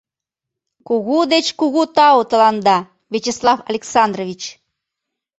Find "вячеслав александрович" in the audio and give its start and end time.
3.13-4.41